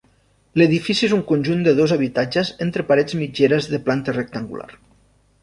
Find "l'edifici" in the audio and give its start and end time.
0.59-1.03